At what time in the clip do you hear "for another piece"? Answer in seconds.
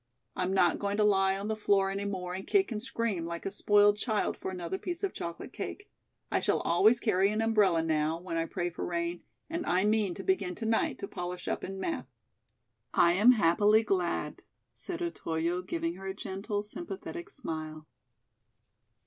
4.35-5.03